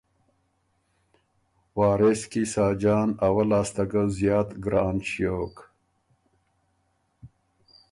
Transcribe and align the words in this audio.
وارث 1.79 2.21
کی 2.31 2.43
ساجان 2.53 3.09
اول 3.25 3.47
لاسته 3.51 3.83
ګه 3.91 4.01
زیات 4.17 4.49
ګران 4.63 4.95
شیوک 5.09 5.55